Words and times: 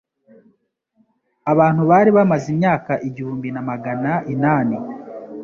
abantu 1.51 1.81
bari 1.91 2.09
bamaze 2.17 2.45
imyaka 2.55 2.91
igihumbi 3.07 3.47
na 3.51 3.61
magana 3.69 4.11
inane 4.33 4.77